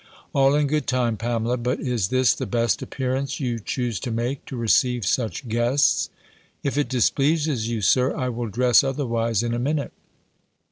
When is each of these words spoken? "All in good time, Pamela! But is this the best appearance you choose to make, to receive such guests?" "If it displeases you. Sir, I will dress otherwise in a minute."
"All 0.33 0.55
in 0.55 0.65
good 0.65 0.87
time, 0.87 1.15
Pamela! 1.15 1.57
But 1.57 1.79
is 1.79 2.07
this 2.07 2.33
the 2.33 2.47
best 2.47 2.81
appearance 2.81 3.39
you 3.39 3.59
choose 3.59 3.99
to 3.99 4.09
make, 4.09 4.45
to 4.45 4.55
receive 4.57 5.05
such 5.05 5.47
guests?" 5.47 6.09
"If 6.63 6.75
it 6.75 6.89
displeases 6.89 7.67
you. 7.67 7.81
Sir, 7.81 8.15
I 8.17 8.29
will 8.29 8.47
dress 8.47 8.83
otherwise 8.83 9.43
in 9.43 9.53
a 9.53 9.59
minute." 9.59 9.93